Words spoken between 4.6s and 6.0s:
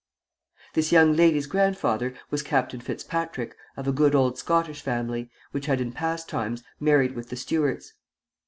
family, which had in